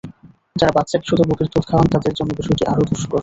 [0.55, 3.19] যারা বাচ্চাকে শুধু বুকের দুধ খাওয়ান, তাঁদের জন্য বিষয়টি আরও দুষ্কর।